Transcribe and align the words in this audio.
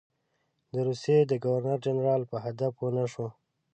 د 0.71 0.73
روسیې 0.87 1.17
د 1.25 1.33
ګورنر 1.43 1.77
جنرال 1.85 2.21
په 2.31 2.37
هدف 2.45 2.71
پوه 2.77 2.89
نه 2.97 3.05
شو. 3.11 3.27